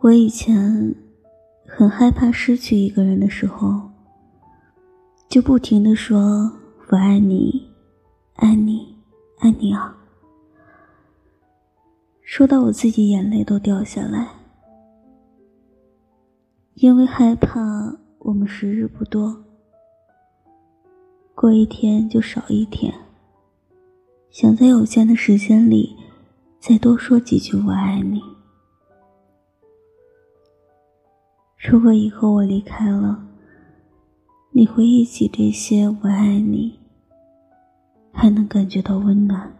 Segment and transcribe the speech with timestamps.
[0.00, 0.94] 我以前
[1.66, 3.90] 很害怕失去一个人的时候，
[5.28, 6.52] 就不停的说
[6.88, 7.68] “我爱你，
[8.34, 8.96] 爱你，
[9.40, 9.98] 爱你啊”，
[12.22, 14.28] 说到我自己眼泪都掉下来，
[16.74, 17.60] 因为害怕
[18.20, 19.44] 我们时日不多，
[21.34, 22.94] 过一天就少一天，
[24.30, 25.96] 想在有限的时间里
[26.60, 28.22] 再多说几句“我爱你”。
[31.58, 33.20] 如果以后我离开了，
[34.52, 36.78] 你回忆起这些“我爱你”，
[38.14, 39.52] 还能感觉到温暖。